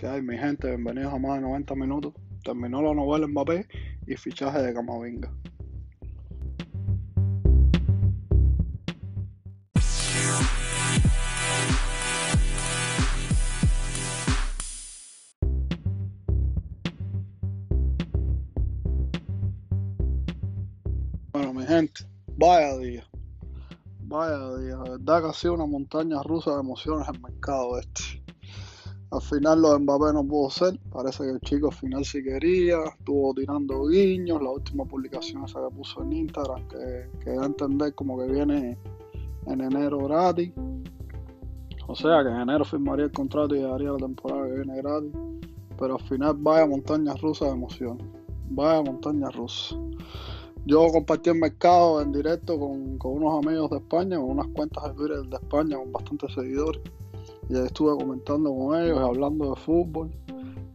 ¿Qué 0.00 0.08
hay, 0.08 0.22
mi 0.22 0.38
gente? 0.38 0.66
Bienvenidos 0.66 1.12
a 1.12 1.18
más 1.18 1.34
de 1.34 1.42
90 1.42 1.74
minutos. 1.74 2.14
Terminó 2.42 2.80
la 2.80 2.94
novela 2.94 3.26
Mbappé 3.26 3.66
y 4.06 4.16
fichaje 4.16 4.62
de 4.62 4.72
Camavinga. 4.72 5.30
Bueno, 21.32 21.52
mi 21.52 21.66
gente, 21.66 22.06
vaya 22.38 22.78
día. 22.78 23.06
Vaya 24.04 24.56
día. 24.56 24.76
La 24.76 24.90
verdad 24.92 25.20
que 25.20 25.28
ha 25.28 25.32
sido 25.34 25.52
una 25.52 25.66
montaña 25.66 26.22
rusa 26.22 26.54
de 26.54 26.60
emociones 26.60 27.06
el 27.06 27.20
mercado 27.20 27.78
este. 27.78 28.19
Al 29.12 29.20
final 29.20 29.60
lo 29.60 29.72
de 29.72 29.80
Mbappé 29.80 30.12
no 30.12 30.24
pudo 30.24 30.50
ser. 30.50 30.78
Parece 30.92 31.24
que 31.24 31.30
el 31.30 31.40
chico 31.40 31.68
al 31.68 31.74
final 31.74 32.04
sí 32.04 32.22
quería. 32.22 32.78
Estuvo 32.96 33.34
tirando 33.34 33.86
guiños. 33.86 34.40
La 34.40 34.50
última 34.50 34.84
publicación 34.84 35.44
esa 35.44 35.60
que 35.60 35.74
puso 35.74 36.02
en 36.02 36.12
Instagram 36.12 36.68
que, 36.68 37.10
que 37.24 37.30
da 37.30 37.42
a 37.42 37.46
entender 37.46 37.92
como 37.94 38.18
que 38.18 38.30
viene 38.32 38.78
en 39.46 39.60
enero 39.60 39.98
gratis. 39.98 40.52
O 41.88 41.96
sea 41.96 42.22
que 42.22 42.28
en 42.28 42.36
enero 42.36 42.64
firmaría 42.64 43.06
el 43.06 43.10
contrato 43.10 43.56
y 43.56 43.62
daría 43.62 43.90
la 43.90 43.98
temporada 43.98 44.46
que 44.46 44.54
viene 44.54 44.76
gratis. 44.76 45.12
Pero 45.76 45.96
al 45.96 46.02
final 46.02 46.36
vaya 46.38 46.66
montaña 46.66 47.14
rusa 47.14 47.46
de 47.46 47.52
emociones. 47.52 48.06
Vaya 48.50 48.80
montaña 48.82 49.28
rusa. 49.30 49.76
Yo 50.66 50.86
compartí 50.92 51.30
el 51.30 51.36
mercado 51.40 52.00
en 52.00 52.12
directo 52.12 52.60
con, 52.60 52.96
con, 52.98 53.12
unos 53.12 53.44
amigos 53.44 53.70
de 53.70 53.78
España, 53.78 54.18
con 54.18 54.30
unas 54.30 54.46
cuentas 54.48 54.84
de 54.84 54.90
Twitter 54.92 55.22
de 55.22 55.36
España 55.36 55.76
con 55.78 55.90
bastantes 55.90 56.32
seguidores. 56.32 56.80
Y 57.50 57.56
ahí 57.56 57.66
estuve 57.66 57.96
comentando 57.98 58.54
con 58.54 58.80
ellos, 58.80 58.98
hablando 58.98 59.50
de 59.50 59.60
fútbol. 59.60 60.10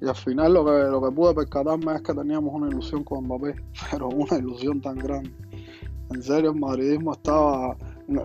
Y 0.01 0.07
al 0.07 0.15
final 0.15 0.53
lo 0.53 0.65
que, 0.65 0.71
lo 0.71 1.01
que 1.01 1.11
pude 1.11 1.33
percatarme 1.33 1.95
es 1.95 2.01
que 2.01 2.13
teníamos 2.13 2.53
una 2.53 2.67
ilusión 2.67 3.03
con 3.05 3.23
Mbappé, 3.23 3.55
pero 3.91 4.09
una 4.09 4.37
ilusión 4.37 4.81
tan 4.81 4.97
grande. 4.97 5.31
En 6.13 6.21
serio, 6.21 6.51
el 6.51 6.59
madridismo 6.59 7.13
estaba... 7.13 7.77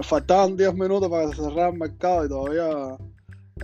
Faltaban 0.02 0.56
10 0.56 0.74
minutos 0.74 1.08
para 1.08 1.30
que 1.30 1.36
se 1.36 1.42
cerrara 1.42 1.68
el 1.70 1.78
mercado 1.78 2.26
y 2.26 2.28
todavía 2.28 2.98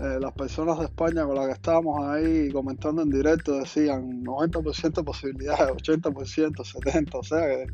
eh, 0.00 0.18
las 0.20 0.32
personas 0.32 0.78
de 0.78 0.84
España 0.84 1.24
con 1.24 1.34
las 1.34 1.46
que 1.46 1.52
estábamos 1.52 2.02
ahí 2.04 2.50
comentando 2.50 3.00
en 3.00 3.10
directo 3.10 3.58
decían 3.58 4.22
90% 4.22 4.94
de 4.94 5.02
posibilidades, 5.02 5.74
80%, 5.74 6.54
70%, 6.54 7.18
o 7.18 7.22
sea 7.22 7.66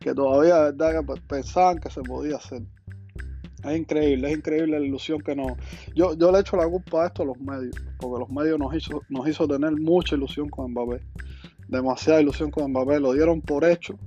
que, 0.00 0.14
todavía 0.14 0.74
que 0.74 1.20
pensaban 1.28 1.78
que 1.78 1.90
se 1.90 2.02
podía 2.02 2.36
hacer. 2.36 2.62
Es 3.68 3.78
increíble, 3.78 4.30
es 4.30 4.38
increíble 4.38 4.78
la 4.78 4.86
ilusión 4.86 5.20
que 5.20 5.34
nos... 5.34 5.52
Yo, 5.94 6.14
yo 6.14 6.30
le 6.32 6.40
echo 6.40 6.56
la 6.56 6.68
culpa 6.68 7.04
a 7.04 7.06
esto 7.06 7.22
a 7.22 7.26
los 7.26 7.38
medios, 7.38 7.74
porque 7.98 8.20
los 8.20 8.30
medios 8.30 8.58
nos 8.58 8.74
hizo, 8.74 9.02
nos 9.08 9.28
hizo 9.28 9.46
tener 9.46 9.72
mucha 9.72 10.16
ilusión 10.16 10.48
con 10.48 10.70
Mbappé, 10.70 11.00
demasiada 11.68 12.20
ilusión 12.20 12.50
con 12.50 12.70
Mbappé, 12.70 13.00
lo 13.00 13.12
dieron 13.12 13.40
por 13.40 13.64
hecho, 13.64 13.98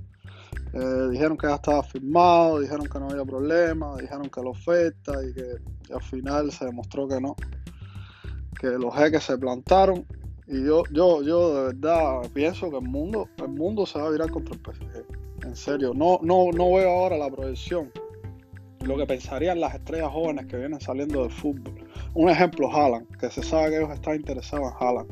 eh, 0.72 1.08
dijeron 1.10 1.36
que 1.36 1.48
ya 1.48 1.56
estaba 1.56 1.82
firmado, 1.82 2.60
dijeron 2.60 2.86
que 2.86 2.98
no 2.98 3.10
había 3.10 3.24
problema, 3.24 3.96
dijeron 3.96 4.28
que 4.28 4.40
la 4.42 4.50
oferta 4.50 5.12
y 5.24 5.34
que 5.34 5.92
al 5.92 6.02
final 6.02 6.52
se 6.52 6.64
demostró 6.64 7.08
que 7.08 7.20
no, 7.20 7.34
que 8.58 8.68
los 8.68 8.94
jeques 8.94 9.24
se 9.24 9.36
plantaron 9.36 10.06
y 10.52 10.64
yo, 10.64 10.82
yo, 10.90 11.22
yo 11.22 11.54
de 11.54 11.62
verdad 11.66 12.28
pienso 12.34 12.70
que 12.70 12.76
el 12.78 12.82
mundo, 12.82 13.28
el 13.38 13.50
mundo 13.50 13.86
se 13.86 14.00
va 14.00 14.08
a 14.08 14.10
virar 14.10 14.30
contra 14.30 14.54
el 14.54 14.60
PSG. 14.60 15.46
En 15.46 15.54
serio, 15.54 15.92
no, 15.94 16.18
no, 16.22 16.50
no 16.52 16.72
veo 16.74 16.90
ahora 16.90 17.16
la 17.16 17.30
proyección. 17.30 17.92
Lo 18.84 18.96
que 18.96 19.06
pensarían 19.06 19.60
las 19.60 19.74
estrellas 19.74 20.10
jóvenes 20.10 20.46
que 20.46 20.56
vienen 20.56 20.80
saliendo 20.80 21.22
del 21.22 21.30
fútbol. 21.30 21.74
Un 22.14 22.30
ejemplo, 22.30 22.70
Haaland, 22.70 23.06
que 23.18 23.30
se 23.30 23.42
sabe 23.42 23.70
que 23.70 23.76
ellos 23.76 23.90
están 23.90 24.16
interesados 24.16 24.72
en 24.72 24.86
Haaland. 24.86 25.10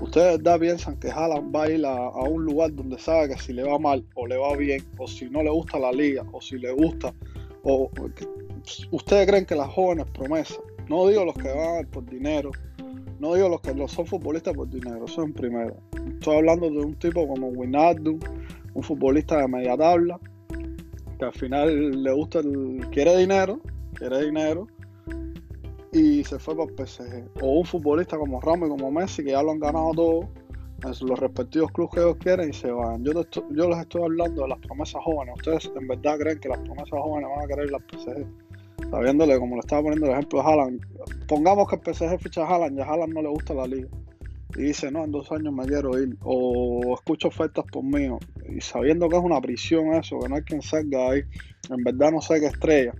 Ustedes 0.00 0.40
piensan 0.58 0.98
que 0.98 1.10
Haaland 1.10 1.54
va 1.54 1.62
a 1.62 1.70
ir 1.70 1.86
a, 1.86 2.10
un 2.10 2.44
lugar 2.44 2.74
donde 2.74 2.98
sabe 2.98 3.28
que 3.28 3.38
si 3.38 3.52
le 3.52 3.62
va 3.62 3.78
mal 3.78 4.04
o 4.14 4.26
le 4.26 4.36
va 4.36 4.54
bien, 4.56 4.84
o 4.98 5.06
si 5.06 5.30
no 5.30 5.42
le 5.42 5.50
gusta 5.50 5.78
la 5.78 5.92
liga, 5.92 6.24
o 6.32 6.40
si 6.40 6.58
le 6.58 6.72
gusta, 6.72 7.14
o 7.62 7.90
ustedes 8.90 9.26
creen 9.26 9.46
que 9.46 9.54
las 9.54 9.68
jóvenes 9.68 10.06
promesas, 10.12 10.60
no 10.88 11.06
digo 11.08 11.24
los 11.24 11.34
que 11.34 11.48
van 11.48 11.86
por 11.86 12.04
dinero, 12.04 12.50
no 13.20 13.34
digo 13.34 13.48
los 13.48 13.60
que 13.60 13.74
no 13.74 13.88
son 13.88 14.06
futbolistas 14.06 14.54
por 14.54 14.68
dinero, 14.68 15.06
son 15.08 15.32
primero. 15.32 15.76
Estoy 16.14 16.36
hablando 16.36 16.68
de 16.68 16.78
un 16.78 16.94
tipo 16.96 17.26
como 17.26 17.48
Winaldo, 17.48 18.18
un 18.74 18.82
futbolista 18.82 19.38
de 19.38 19.48
media 19.48 19.76
tabla, 19.76 20.20
que 21.18 21.24
al 21.24 21.32
final 21.32 22.02
le 22.02 22.12
gusta 22.12 22.40
el, 22.40 22.86
quiere 22.90 23.16
dinero, 23.16 23.60
quiere 23.94 24.24
dinero, 24.24 24.66
y 25.92 26.24
se 26.24 26.38
fue 26.38 26.56
para 26.56 26.70
el 26.70 26.86
PSG. 26.86 27.42
O 27.42 27.60
un 27.60 27.64
futbolista 27.64 28.18
como 28.18 28.40
Ramos 28.40 28.68
como 28.68 28.90
Messi, 28.90 29.24
que 29.24 29.30
ya 29.30 29.42
lo 29.42 29.52
han 29.52 29.60
ganado 29.60 29.92
todo 29.92 30.28
en 30.84 31.08
los 31.08 31.18
respectivos 31.18 31.72
clubes 31.72 31.94
que 31.94 32.00
ellos 32.00 32.16
quieren 32.18 32.50
y 32.50 32.52
se 32.52 32.70
van. 32.70 33.02
Yo, 33.02 33.18
estoy, 33.18 33.42
yo 33.50 33.68
les 33.68 33.78
estoy 33.78 34.02
hablando 34.02 34.42
de 34.42 34.48
las 34.48 34.58
promesas 34.58 35.02
jóvenes. 35.02 35.34
¿Ustedes 35.36 35.70
en 35.74 35.88
verdad 35.88 36.18
creen 36.18 36.38
que 36.38 36.48
las 36.48 36.58
promesas 36.58 36.90
jóvenes 36.90 37.30
van 37.30 37.44
a 37.44 37.48
querer 37.48 37.74
al 37.74 37.82
PSG? 37.82 38.90
Sabiéndole, 38.90 39.38
como 39.38 39.56
le 39.56 39.60
estaba 39.60 39.82
poniendo 39.82 40.06
el 40.06 40.12
ejemplo 40.12 40.42
de 40.42 40.48
Haaland, 40.48 40.80
pongamos 41.26 41.68
que 41.68 41.76
el 41.76 41.94
PSG 41.94 42.18
ficha 42.20 42.42
a 42.42 42.54
Haaland 42.54 42.78
y 42.78 42.82
a 42.82 42.84
Haaland 42.84 43.14
no 43.14 43.22
le 43.22 43.28
gusta 43.28 43.54
la 43.54 43.66
liga. 43.66 43.88
Y 44.54 44.62
dice, 44.62 44.90
no, 44.90 45.04
en 45.04 45.12
dos 45.12 45.32
años 45.32 45.52
me 45.52 45.64
quiero 45.66 45.98
ir. 45.98 46.16
O 46.22 46.94
escucho 46.94 47.28
ofertas 47.28 47.64
por 47.72 47.82
mí. 47.82 48.08
Y 48.48 48.60
sabiendo 48.60 49.08
que 49.08 49.16
es 49.16 49.22
una 49.22 49.40
prisión 49.40 49.94
eso, 49.94 50.18
que 50.18 50.28
no 50.28 50.36
hay 50.36 50.42
quien 50.42 50.62
salga 50.62 51.10
ahí. 51.10 51.22
En 51.70 51.82
verdad 51.84 52.12
no 52.12 52.20
sé 52.20 52.40
qué 52.40 52.46
estrella. 52.46 52.92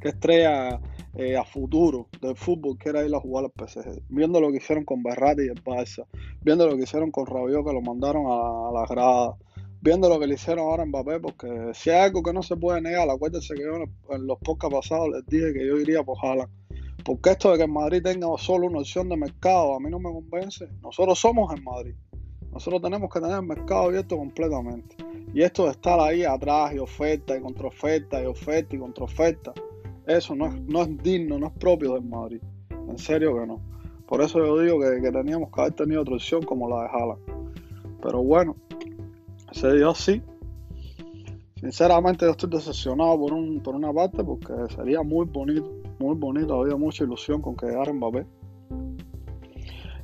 Qué 0.00 0.08
estrella 0.08 0.80
eh, 1.14 1.36
a 1.36 1.44
futuro 1.44 2.08
del 2.20 2.36
fútbol 2.36 2.78
quiera 2.78 3.04
ir 3.04 3.14
a 3.14 3.20
jugar 3.20 3.46
al 3.46 3.52
PSG. 3.66 4.02
Viendo 4.08 4.40
lo 4.40 4.50
que 4.50 4.58
hicieron 4.58 4.84
con 4.84 5.02
Berratti 5.02 5.42
y 5.42 5.48
el 5.48 5.62
Barça. 5.64 6.06
Viendo 6.42 6.66
lo 6.66 6.76
que 6.76 6.84
hicieron 6.84 7.10
con 7.10 7.26
Rabiot 7.26 7.66
que 7.66 7.72
lo 7.72 7.80
mandaron 7.80 8.26
a, 8.26 8.68
a 8.68 8.72
la 8.72 8.86
grada 8.86 9.36
viendo 9.80 10.08
lo 10.08 10.18
que 10.18 10.26
le 10.26 10.34
hicieron 10.34 10.66
ahora 10.66 10.82
en 10.82 10.88
Mbappé, 10.88 11.20
porque 11.20 11.70
si 11.74 11.90
hay 11.90 12.06
algo 12.06 12.22
que 12.22 12.32
no 12.32 12.42
se 12.42 12.56
puede 12.56 12.80
negar, 12.80 13.08
acuérdense 13.08 13.54
que 13.54 13.62
yo 13.62 13.76
en 14.14 14.26
los 14.26 14.38
podcasts 14.38 14.74
pasados 14.74 15.08
les 15.10 15.26
dije 15.26 15.52
que 15.52 15.66
yo 15.66 15.78
iría 15.78 16.02
por 16.02 16.18
Haaland. 16.22 16.50
Porque 17.04 17.30
esto 17.30 17.52
de 17.52 17.58
que 17.58 17.64
en 17.64 17.72
Madrid 17.72 18.02
tenga 18.02 18.26
solo 18.38 18.66
una 18.66 18.80
opción 18.80 19.08
de 19.08 19.16
mercado, 19.16 19.74
a 19.74 19.80
mí 19.80 19.88
no 19.88 19.98
me 19.98 20.12
convence. 20.12 20.68
Nosotros 20.82 21.18
somos 21.18 21.54
en 21.56 21.64
Madrid. 21.64 21.94
Nosotros 22.58 22.82
tenemos 22.82 23.08
que 23.08 23.20
tener 23.20 23.36
el 23.36 23.46
mercado 23.46 23.82
abierto 23.82 24.16
completamente. 24.16 24.96
Y 25.32 25.42
esto 25.42 25.66
de 25.66 25.70
estar 25.70 26.00
ahí 26.00 26.24
atrás 26.24 26.74
y 26.74 26.80
oferta 26.80 27.36
y 27.36 27.40
contraoferta 27.40 28.20
y 28.20 28.26
oferta 28.26 28.74
y 28.74 28.80
contraoferta, 28.80 29.52
eso 30.08 30.34
no 30.34 30.46
es, 30.46 30.60
no 30.62 30.82
es 30.82 30.98
digno, 31.00 31.38
no 31.38 31.46
es 31.46 31.52
propio 31.52 31.94
del 31.94 32.02
Madrid. 32.02 32.40
En 32.70 32.98
serio 32.98 33.38
que 33.38 33.46
no. 33.46 33.60
Por 34.08 34.22
eso 34.22 34.44
yo 34.44 34.58
digo 34.60 34.80
que, 34.80 35.00
que 35.00 35.12
teníamos 35.12 35.52
que 35.52 35.60
haber 35.60 35.74
tenido 35.74 36.00
otra 36.00 36.16
opción 36.16 36.42
como 36.42 36.68
la 36.68 36.82
de 36.82 36.88
Haaland. 36.88 37.20
Pero 38.02 38.24
bueno, 38.24 38.56
se 39.52 39.76
dio 39.76 39.90
así. 39.90 40.20
Sinceramente 41.60 42.24
yo 42.24 42.32
estoy 42.32 42.50
decepcionado 42.50 43.20
por, 43.20 43.34
un, 43.34 43.60
por 43.60 43.76
una 43.76 43.92
parte 43.92 44.24
porque 44.24 44.52
sería 44.74 45.04
muy 45.04 45.26
bonito, 45.26 45.70
muy 46.00 46.16
bonito, 46.16 46.60
había 46.60 46.74
mucha 46.74 47.04
ilusión 47.04 47.40
con 47.40 47.56
que 47.56 47.66
llegara 47.66 47.92
Mbappé. 47.92 48.26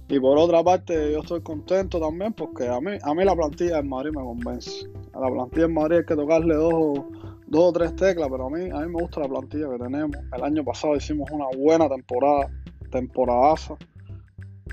Y 0.09 0.20
por 0.20 0.37
otra 0.38 0.62
parte 0.62 1.12
yo 1.12 1.20
estoy 1.20 1.42
contento 1.42 1.98
también 1.98 2.32
porque 2.34 2.69
a 2.69 2.81
mí, 2.81 2.92
a 3.03 3.15
mí 3.15 3.25
la 3.25 3.34
plantilla 3.34 3.76
del 3.76 3.87
Madrid 3.87 4.10
me 4.10 4.22
convence. 4.22 4.87
A 5.12 5.20
la 5.20 5.31
plantilla 5.31 5.62
del 5.62 5.72
Madrid 5.72 5.97
hay 5.98 6.04
que 6.04 6.15
tocarle 6.15 6.54
dos, 6.54 7.00
dos 7.47 7.62
o 7.65 7.72
tres 7.72 7.97
teclas, 7.97 8.28
pero 8.31 8.47
a 8.47 8.50
mí, 8.50 8.69
a 8.70 8.81
mí 8.81 8.93
me 8.93 9.00
gusta 9.00 9.20
la 9.20 9.28
plantilla 9.28 9.70
que 9.70 9.78
tenemos. 9.78 10.16
El 10.37 10.44
año 10.44 10.64
pasado 10.64 10.97
hicimos 10.97 11.31
una 11.31 11.47
buena 11.56 11.88
temporada, 11.88 12.50
temporadaza 12.91 13.76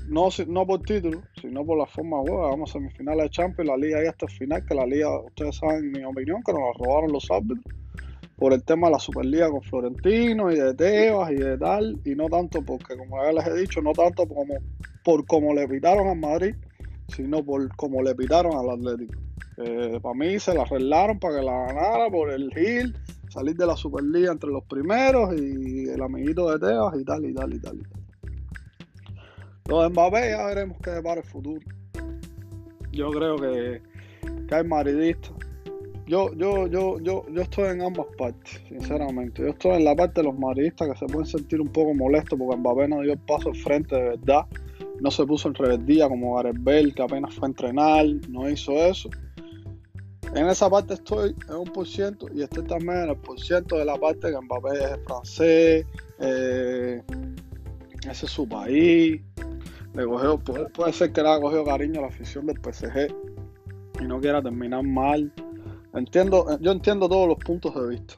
no, 0.08 0.28
no 0.46 0.66
por 0.66 0.82
título, 0.82 1.22
sino 1.40 1.64
por 1.64 1.78
la 1.78 1.86
forma 1.86 2.18
de 2.18 2.28
juego. 2.28 2.48
Vamos 2.48 2.70
a 2.70 2.72
semifinales 2.74 3.24
de 3.24 3.30
Champions, 3.30 3.70
la 3.70 3.76
liga 3.76 3.98
ahí 3.98 4.06
hasta 4.06 4.26
el 4.26 4.32
final, 4.32 4.64
que 4.66 4.74
la 4.74 4.86
liga, 4.86 5.08
ustedes 5.20 5.56
saben, 5.56 5.86
en 5.86 5.92
mi 5.92 6.04
opinión, 6.04 6.42
que 6.44 6.52
nos 6.52 6.60
la 6.60 6.84
robaron 6.84 7.12
los 7.12 7.30
árbitros 7.30 7.64
por 8.36 8.52
el 8.52 8.62
tema 8.64 8.88
de 8.88 8.92
la 8.92 8.98
Superliga 8.98 9.50
con 9.50 9.62
Florentino 9.62 10.50
y 10.50 10.56
de 10.56 10.74
Tebas 10.74 11.30
y 11.30 11.36
de 11.36 11.58
tal, 11.58 12.00
y 12.04 12.14
no 12.14 12.28
tanto 12.28 12.62
porque, 12.62 12.96
como 12.96 13.22
ya 13.22 13.32
les 13.32 13.46
he 13.46 13.54
dicho, 13.60 13.80
no 13.82 13.92
tanto 13.92 14.26
como 14.26 14.54
por 15.04 15.26
cómo 15.26 15.54
le 15.54 15.68
pitaron 15.68 16.08
al 16.08 16.18
Madrid, 16.18 16.54
sino 17.08 17.44
por 17.44 17.74
cómo 17.76 18.02
le 18.02 18.14
pitaron 18.14 18.56
al 18.56 18.70
Atlético. 18.70 19.20
Eh, 19.58 20.00
para 20.02 20.14
mí 20.14 20.38
se 20.38 20.54
la 20.54 20.62
arreglaron 20.62 21.18
para 21.18 21.38
que 21.38 21.44
la 21.44 21.66
ganara 21.66 22.10
por 22.10 22.30
el 22.30 22.52
Gil, 22.54 22.96
salir 23.28 23.56
de 23.56 23.66
la 23.66 23.76
Superliga 23.76 24.32
entre 24.32 24.50
los 24.50 24.64
primeros 24.64 25.34
y 25.38 25.88
el 25.88 26.02
amiguito 26.02 26.50
de 26.50 26.66
Tebas 26.66 26.98
y 26.98 27.04
tal 27.04 27.24
y 27.24 27.34
tal 27.34 27.54
y 27.54 27.60
tal. 27.60 27.76
Y 27.76 27.82
tal. 27.82 28.02
De 29.64 29.88
Mbappé 29.88 30.30
ya 30.30 30.46
veremos 30.46 30.76
qué 30.82 30.90
depara 30.90 31.20
el 31.20 31.26
futuro. 31.26 31.60
Yo 32.90 33.10
creo 33.10 33.36
que, 33.36 33.80
que 34.48 34.54
hay 34.54 34.64
madridistas. 34.64 35.32
Yo, 36.12 36.30
yo, 36.34 36.66
yo, 36.66 37.00
yo, 37.00 37.24
yo 37.32 37.40
estoy 37.40 37.70
en 37.70 37.80
ambas 37.80 38.04
partes, 38.18 38.60
sinceramente. 38.68 39.40
Yo 39.40 39.48
estoy 39.48 39.76
en 39.76 39.84
la 39.84 39.96
parte 39.96 40.20
de 40.20 40.24
los 40.24 40.38
madridistas 40.38 40.90
que 40.90 40.98
se 40.98 41.06
pueden 41.06 41.24
sentir 41.24 41.58
un 41.58 41.68
poco 41.68 41.94
molestos 41.94 42.38
porque 42.38 42.54
Mbappé 42.54 42.86
no 42.86 43.00
dio 43.00 43.14
el 43.14 43.18
paso 43.18 43.48
al 43.48 43.56
frente 43.56 43.96
de 43.96 44.02
verdad. 44.02 44.44
No 45.00 45.10
se 45.10 45.24
puso 45.24 45.48
en 45.48 45.54
rebeldía 45.54 46.10
como 46.10 46.34
Gareth 46.34 46.58
Bale, 46.60 46.92
que 46.92 47.00
apenas 47.00 47.34
fue 47.34 47.46
a 47.46 47.48
entrenar, 47.48 48.04
no 48.28 48.46
hizo 48.46 48.72
eso. 48.72 49.08
En 50.34 50.50
esa 50.50 50.68
parte 50.68 50.92
estoy 50.92 51.34
en 51.48 51.54
un 51.54 51.72
por 51.72 51.88
ciento 51.88 52.26
y 52.34 52.42
estoy 52.42 52.64
también 52.64 53.04
en 53.04 53.08
el 53.08 53.16
por 53.16 53.40
ciento 53.40 53.78
de 53.78 53.86
la 53.86 53.96
parte 53.96 54.30
que 54.30 54.38
Mbappé 54.38 54.84
es 54.84 55.04
francés, 55.06 55.86
eh, 56.18 57.02
ese 58.10 58.26
es 58.26 58.30
su 58.30 58.46
país, 58.46 59.18
le 59.94 60.04
cogió, 60.04 60.38
puede, 60.38 60.68
puede 60.68 60.92
ser 60.92 61.10
que 61.10 61.22
le 61.22 61.30
haya 61.30 61.40
cogido 61.40 61.64
cariño 61.64 62.00
a 62.00 62.02
la 62.02 62.08
afición 62.08 62.44
del 62.44 62.58
PSG 62.58 63.14
y 64.02 64.04
no 64.04 64.20
quiera 64.20 64.42
terminar 64.42 64.82
mal. 64.82 65.32
Entiendo, 65.94 66.58
yo 66.60 66.72
entiendo 66.72 67.08
todos 67.08 67.28
los 67.28 67.38
puntos 67.38 67.74
de 67.74 67.88
vista. 67.88 68.14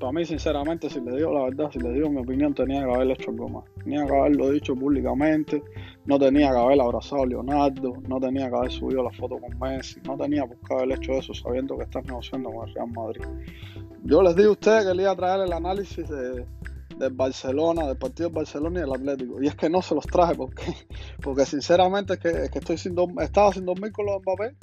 Para 0.00 0.12
mí, 0.12 0.24
sinceramente, 0.24 0.88
si 0.88 1.00
le 1.00 1.16
digo 1.16 1.32
la 1.32 1.44
verdad, 1.44 1.70
si 1.72 1.80
le 1.80 1.92
digo 1.92 2.08
mi 2.08 2.20
opinión, 2.20 2.54
tenía 2.54 2.84
que 2.84 2.94
haber 2.94 3.10
hecho 3.10 3.30
algo 3.30 3.48
más. 3.48 3.64
Tenía 3.82 4.06
que 4.06 4.16
haberlo 4.16 4.50
dicho 4.50 4.76
públicamente, 4.76 5.62
no 6.06 6.18
tenía 6.18 6.52
que 6.52 6.56
haber 6.56 6.80
abrazado 6.80 7.24
a 7.24 7.26
Leonardo, 7.26 7.94
no 8.08 8.20
tenía 8.20 8.48
que 8.48 8.56
haber 8.56 8.70
subido 8.70 9.02
la 9.02 9.10
foto 9.10 9.38
con 9.38 9.58
Messi, 9.58 10.00
no 10.06 10.16
tenía 10.16 10.44
qué 10.46 10.74
haber 10.74 10.92
hecho 10.92 11.12
eso 11.12 11.34
sabiendo 11.34 11.76
que 11.76 11.82
estás 11.82 12.04
negociando 12.04 12.50
con 12.50 12.68
el 12.68 12.74
Real 12.74 12.92
Madrid. 12.92 13.22
Yo 14.04 14.22
les 14.22 14.36
digo 14.36 14.50
a 14.50 14.52
ustedes 14.52 14.86
que 14.86 14.94
le 14.94 15.02
iba 15.02 15.10
a 15.10 15.16
traer 15.16 15.40
el 15.40 15.52
análisis 15.52 16.08
de, 16.08 16.46
del 16.98 17.12
Barcelona, 17.12 17.86
del 17.86 17.96
partido 17.96 18.28
del 18.28 18.36
Barcelona 18.36 18.78
y 18.78 18.82
del 18.82 18.92
Atlético. 18.92 19.42
Y 19.42 19.48
es 19.48 19.54
que 19.56 19.68
no 19.68 19.82
se 19.82 19.94
los 19.94 20.06
traje 20.06 20.34
porque, 20.34 20.62
porque 21.22 21.44
sinceramente 21.44 22.14
es 22.14 22.20
que, 22.20 22.28
es 22.28 22.50
que 22.50 22.58
estoy 22.58 22.78
sin 22.78 22.96
estaba 23.20 23.52
sin 23.52 23.64
dormir 23.64 23.92
con 23.92 24.06
los 24.06 24.20
Mbappé. 24.22 24.54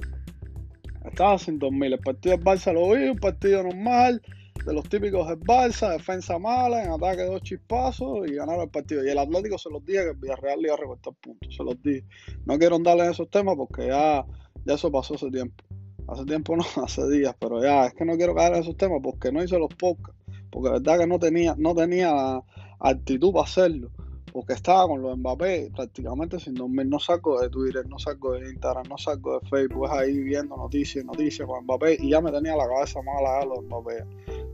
Estaba 1.16 1.40
sin 1.40 1.58
dormir. 1.58 1.94
El 1.94 2.00
partido 2.00 2.36
del 2.36 2.44
Barça 2.44 2.74
lo 2.74 2.90
vi, 2.90 3.08
un 3.08 3.18
partido 3.18 3.64
normal, 3.64 4.22
de 4.66 4.74
los 4.74 4.84
típicos 4.90 5.30
del 5.30 5.40
Barça, 5.40 5.94
defensa 5.94 6.38
mala, 6.38 6.84
en 6.84 6.92
ataque 6.92 7.24
dos 7.24 7.42
chispazos 7.42 8.28
y 8.28 8.34
ganaron 8.34 8.64
el 8.64 8.70
partido. 8.70 9.02
Y 9.02 9.12
el 9.12 9.18
Atlético 9.18 9.58
se 9.58 9.70
los 9.70 9.86
dije 9.86 10.04
que 10.04 10.10
el 10.10 10.18
Villarreal 10.18 10.60
le 10.60 10.68
iba 10.68 10.74
a 10.74 10.78
recortar 10.78 11.14
puntos. 11.22 11.56
Se 11.56 11.64
los 11.64 11.82
dije. 11.82 12.04
No 12.46 12.60
quiero 12.60 12.78
darle 12.80 13.06
en 13.06 13.12
esos 13.12 13.30
temas 13.30 13.56
porque 13.56 13.88
ya, 13.88 14.26
ya 14.66 14.74
eso 14.74 14.92
pasó 14.92 15.16
hace 15.16 15.32
tiempo. 15.32 15.64
Hace 16.10 16.26
tiempo 16.26 16.58
no, 16.58 16.66
hace 16.84 17.10
días, 17.10 17.34
pero 17.40 17.64
ya 17.64 17.86
es 17.86 17.94
que 17.94 18.04
no 18.04 18.18
quiero 18.18 18.36
caer 18.36 18.56
en 18.56 18.64
esos 18.64 18.76
temas 18.76 19.00
porque 19.02 19.32
no 19.32 19.42
hice 19.42 19.58
los 19.58 19.74
podcasts 19.74 20.20
porque 20.56 20.70
la 20.70 20.76
verdad 20.76 21.00
que 21.00 21.08
no 21.08 21.20
tenía, 21.20 21.54
no 21.58 21.76
tenía 21.76 22.42
actitud 22.80 23.34
para 23.34 23.44
hacerlo, 23.44 23.90
porque 24.36 24.52
estaba 24.52 24.90
con 24.90 25.02
los 25.02 25.18
Mbappé 25.18 25.72
prácticamente 25.74 26.42
sin 26.42 26.56
dormir, 26.56 26.88
no 26.88 27.00
saco 27.00 27.40
de 27.40 27.50
Twitter, 27.50 27.88
no 27.88 27.98
saco 27.98 28.34
de 28.34 28.50
Instagram, 28.50 28.84
no 28.90 28.98
saco 28.98 29.40
de 29.40 29.48
Facebook, 29.48 29.86
es 29.86 29.92
ahí 29.94 30.20
viendo 30.20 30.58
noticias, 30.58 31.06
noticias 31.06 31.48
con 31.48 31.64
Mbappé 31.64 32.00
y 32.02 32.10
ya 32.10 32.20
me 32.20 32.34
tenía 32.34 32.54
la 32.58 32.68
cabeza 32.68 33.02
mala 33.02 33.40
a 33.40 33.46
los 33.46 33.64
Mbappé. 33.64 34.04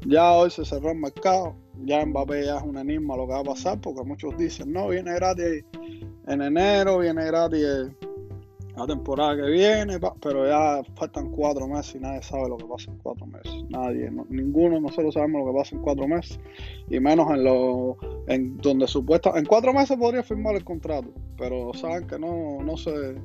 Ya 0.05 0.33
hoy 0.33 0.51
se 0.51 0.65
cerró 0.65 0.91
el 0.91 0.99
mercado, 0.99 1.55
ya 1.83 2.05
Mbappé 2.05 2.45
ya 2.45 2.57
es 2.57 2.63
un 2.63 2.77
enigma 2.77 3.17
lo 3.17 3.25
que 3.25 3.33
va 3.33 3.39
a 3.39 3.43
pasar, 3.43 3.81
porque 3.81 4.03
muchos 4.03 4.37
dicen, 4.37 4.71
no, 4.71 4.89
viene 4.89 5.15
gratis 5.15 5.65
en 6.27 6.41
enero, 6.43 6.99
viene 6.99 7.25
gratis 7.25 7.65
la 8.81 8.87
temporada 8.87 9.35
que 9.35 9.49
viene, 9.51 9.99
pero 10.21 10.47
ya 10.47 10.81
faltan 10.95 11.29
cuatro 11.31 11.67
meses 11.67 11.95
y 11.95 11.99
nadie 11.99 12.21
sabe 12.23 12.49
lo 12.49 12.57
que 12.57 12.65
pasa 12.65 12.89
en 12.91 12.97
cuatro 12.97 13.25
meses. 13.27 13.63
Nadie, 13.69 14.11
ninguno 14.29 14.79
nosotros 14.79 15.13
sabemos 15.13 15.45
lo 15.45 15.51
que 15.51 15.57
pasa 15.59 15.75
en 15.75 15.81
cuatro 15.81 16.07
meses 16.07 16.39
y 16.89 16.99
menos 16.99 17.29
en 17.31 17.43
lo 17.43 17.97
en 18.27 18.57
donde 18.57 18.87
supuesta 18.87 19.31
en 19.35 19.45
cuatro 19.45 19.73
meses 19.73 19.97
podría 19.97 20.23
firmar 20.23 20.55
el 20.55 20.63
contrato, 20.63 21.09
pero 21.37 21.73
saben 21.73 22.07
que 22.07 22.17
no 22.17 22.61
no 22.63 22.77
se 22.77 23.15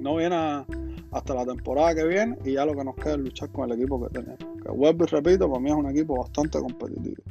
no 0.00 0.16
viene 0.16 0.64
hasta 1.10 1.34
la 1.34 1.44
temporada 1.44 1.94
que 1.94 2.04
viene 2.04 2.38
y 2.44 2.52
ya 2.52 2.64
lo 2.64 2.74
que 2.74 2.84
nos 2.84 2.94
queda 2.96 3.14
es 3.14 3.20
luchar 3.20 3.50
con 3.50 3.70
el 3.70 3.76
equipo 3.76 4.00
que 4.02 4.20
tenemos. 4.20 4.38
Que 4.62 4.70
vuelvo 4.70 5.04
y 5.04 5.06
repito, 5.08 5.48
para 5.48 5.60
mí 5.60 5.70
es 5.70 5.76
un 5.76 5.90
equipo 5.90 6.18
bastante 6.18 6.58
competitivo. 6.60 7.22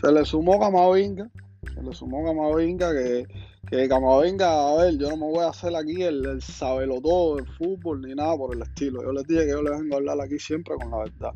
Se 0.00 0.10
le 0.10 0.24
sumó 0.24 0.58
Camavinga, 0.58 1.30
se 1.74 1.82
le 1.82 1.94
sumó 1.94 2.24
Camavinga 2.24 2.92
que 2.92 3.26
que 3.78 3.88
Camavinga, 3.88 4.68
a 4.68 4.76
ver, 4.76 4.98
yo 4.98 5.08
no 5.08 5.16
me 5.16 5.32
voy 5.32 5.38
a 5.38 5.48
hacer 5.48 5.74
aquí 5.74 6.02
el, 6.02 6.26
el 6.26 6.42
todo 7.02 7.36
del 7.36 7.46
fútbol 7.56 8.02
ni 8.02 8.14
nada 8.14 8.36
por 8.36 8.54
el 8.54 8.60
estilo. 8.60 9.02
Yo 9.02 9.12
les 9.12 9.26
dije 9.26 9.46
que 9.46 9.52
yo 9.52 9.62
les 9.62 9.80
vengo 9.80 9.94
a 9.94 9.96
hablar 9.96 10.20
aquí 10.20 10.38
siempre 10.38 10.74
con 10.74 10.90
la 10.90 10.98
verdad. 10.98 11.30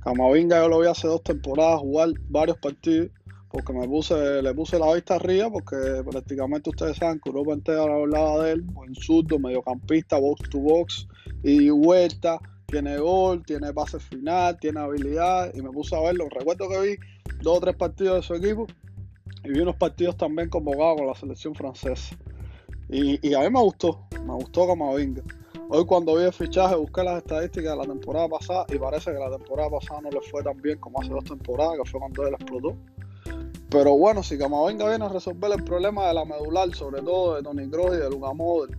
Camavinga 0.00 0.62
yo 0.62 0.70
lo 0.70 0.80
vi 0.80 0.86
hace 0.86 1.06
dos 1.06 1.22
temporadas 1.22 1.80
jugar 1.80 2.08
varios 2.30 2.56
partidos 2.56 3.10
porque 3.50 3.74
me 3.74 3.86
puse, 3.86 4.40
le 4.40 4.54
puse 4.54 4.78
la 4.78 4.94
vista 4.94 5.16
arriba 5.16 5.50
porque 5.50 5.76
prácticamente 6.10 6.70
ustedes 6.70 6.96
saben 6.96 7.20
que 7.20 7.28
Europa 7.28 7.52
entera 7.52 7.82
hablaba 7.82 8.44
de 8.44 8.52
él, 8.52 8.62
buen 8.62 8.94
surdo, 8.94 9.38
mediocampista, 9.38 10.18
box 10.18 10.48
to 10.48 10.60
box 10.60 11.06
y 11.42 11.68
vuelta, 11.68 12.40
tiene 12.68 12.96
gol, 12.96 13.44
tiene 13.44 13.70
pase 13.74 14.00
final, 14.00 14.58
tiene 14.58 14.80
habilidad 14.80 15.54
y 15.54 15.60
me 15.60 15.68
puse 15.68 15.94
a 15.94 16.00
verlo. 16.00 16.26
Recuerdo 16.30 16.70
que 16.70 16.80
vi 16.80 16.96
dos 17.42 17.58
o 17.58 17.60
tres 17.60 17.76
partidos 17.76 18.16
de 18.16 18.22
su 18.22 18.34
equipo 18.34 18.66
y 19.44 19.50
vi 19.50 19.60
unos 19.60 19.76
partidos 19.76 20.16
también 20.16 20.48
convocados 20.48 20.98
con 20.98 21.06
la 21.06 21.14
selección 21.14 21.54
francesa. 21.54 22.16
Y, 22.88 23.34
a 23.34 23.40
mí 23.40 23.50
me 23.50 23.60
gustó, 23.60 24.00
me 24.26 24.34
gustó 24.34 24.66
Camavinga. 24.66 25.22
Hoy 25.70 25.86
cuando 25.86 26.16
vi 26.16 26.24
el 26.24 26.32
fichaje 26.32 26.76
busqué 26.76 27.02
las 27.02 27.18
estadísticas 27.18 27.72
de 27.72 27.76
la 27.76 27.84
temporada 27.84 28.28
pasada 28.28 28.66
y 28.68 28.78
parece 28.78 29.12
que 29.12 29.18
la 29.18 29.30
temporada 29.30 29.70
pasada 29.70 30.02
no 30.02 30.10
le 30.10 30.20
fue 30.20 30.42
tan 30.42 30.60
bien 30.60 30.78
como 30.78 31.00
hace 31.00 31.10
dos 31.10 31.24
temporadas, 31.24 31.78
que 31.82 31.90
fue 31.90 32.00
cuando 32.00 32.26
él 32.26 32.34
explotó. 32.34 32.76
Pero 33.70 33.96
bueno, 33.96 34.22
si 34.22 34.36
Camavinga 34.36 34.86
viene 34.86 35.06
a 35.06 35.08
resolver 35.08 35.50
el 35.52 35.64
problema 35.64 36.06
de 36.08 36.14
la 36.14 36.26
medular, 36.26 36.74
sobre 36.74 37.00
todo 37.00 37.36
de 37.36 37.42
Tony 37.42 37.70
Kroos 37.70 37.96
y 37.96 38.00
de 38.00 38.10
Luka 38.10 38.34
Modric, 38.34 38.76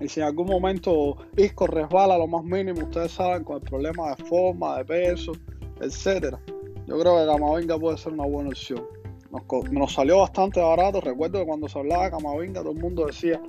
y 0.00 0.08
si 0.08 0.20
en 0.20 0.26
algún 0.26 0.46
momento 0.46 1.16
Isco 1.36 1.66
resbala 1.66 2.16
lo 2.16 2.26
más 2.26 2.44
mínimo, 2.44 2.84
ustedes 2.84 3.12
saben, 3.12 3.44
con 3.44 3.56
el 3.56 3.62
problema 3.62 4.14
de 4.14 4.24
forma, 4.24 4.78
de 4.78 4.84
peso, 4.86 5.32
etcétera, 5.80 6.40
yo 6.86 6.98
creo 6.98 7.18
que 7.18 7.26
Camavinga 7.26 7.78
puede 7.78 7.98
ser 7.98 8.14
una 8.14 8.24
buena 8.24 8.48
opción. 8.48 8.82
Nos, 9.30 9.92
salió 9.92 10.18
bastante 10.18 10.60
barato. 10.60 11.00
Recuerdo 11.00 11.40
que 11.40 11.46
cuando 11.46 11.68
se 11.68 11.78
hablaba 11.78 12.04
de 12.04 12.10
Camavinga, 12.10 12.60
todo 12.60 12.72
el 12.72 12.80
mundo 12.80 13.06
decía 13.06 13.40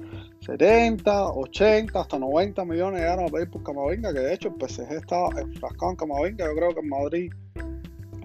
70, 0.42 1.32
80, 1.32 2.00
hasta 2.00 2.20
90 2.20 2.66
millones 2.66 3.00
llegaron 3.00 3.26
a 3.26 3.28
pedir 3.30 3.50
por 3.50 3.64
Camavinga, 3.64 4.14
que 4.14 4.20
de 4.20 4.34
hecho 4.34 4.50
el 4.50 4.70
PSG 4.70 4.92
estaba 4.92 5.30
enfrascado 5.40 5.92
en 5.92 5.98
Camavinga. 5.98 6.46
Yo 6.46 6.56
creo 6.56 6.74
que 6.74 6.80
en 6.82 6.90
Madrid 6.90 7.32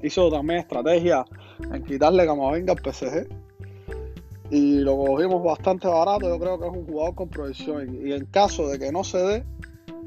hizo 0.03 0.31
también 0.31 0.61
estrategia 0.61 1.25
en 1.73 1.83
quitarle 1.85 2.27
Camavinga 2.27 2.73
al 2.73 2.93
PSG. 2.93 3.29
Y 4.51 4.81
lo 4.81 4.97
cogimos 4.97 5.43
bastante 5.43 5.89
barato. 5.89 6.29
Yo 6.29 6.39
creo 6.39 6.59
que 6.59 6.67
es 6.67 6.73
un 6.73 6.87
jugador 6.87 7.15
con 7.15 7.29
proyección. 7.29 8.06
Y 8.06 8.12
en 8.12 8.27
caso 8.27 8.69
de 8.69 8.79
que 8.79 8.93
no 8.93 9.05
se 9.05 9.19
dé, 9.19 9.45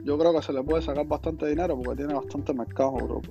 yo 0.03 0.17
creo 0.17 0.33
que 0.33 0.41
se 0.41 0.53
le 0.53 0.63
puede 0.63 0.81
sacar 0.81 1.05
bastante 1.07 1.47
dinero 1.47 1.77
porque 1.77 1.97
tiene 1.97 2.13
bastante 2.13 2.53
mercado 2.53 2.93
en 2.95 3.01
Europa. 3.01 3.29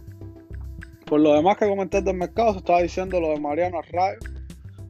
Por 1.06 1.20
lo 1.20 1.34
demás 1.34 1.56
que 1.56 1.68
comenté 1.68 2.02
del 2.02 2.16
mercado, 2.16 2.52
se 2.52 2.58
estaba 2.58 2.82
diciendo 2.82 3.20
lo 3.20 3.28
de 3.28 3.38
Mariano 3.38 3.78
Arrayo, 3.78 4.18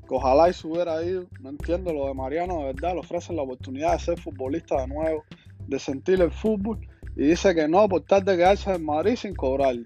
que 0.09 0.15
ojalá 0.15 0.49
y 0.49 0.55
se 0.55 0.67
hubiera 0.67 1.03
ido. 1.05 1.27
No 1.41 1.51
entiendo 1.51 1.93
lo 1.93 2.07
de 2.07 2.15
Mariano, 2.15 2.61
de 2.61 2.65
verdad, 2.73 2.95
le 2.95 3.01
ofrecen 3.01 3.37
la 3.37 3.43
oportunidad 3.43 3.93
de 3.93 3.99
ser 3.99 4.19
futbolista 4.19 4.81
de 4.81 4.89
nuevo, 4.89 5.25
de 5.69 5.79
sentir 5.79 6.23
el 6.23 6.31
fútbol, 6.31 6.81
y 7.17 7.27
dice 7.27 7.55
que 7.55 7.69
no, 7.69 7.87
por 7.87 8.01
tal 8.05 8.25
de 8.25 8.35
quedarse 8.35 8.73
en 8.73 8.87
Madrid 8.87 9.17
sin 9.17 9.35
cobrar. 9.35 9.77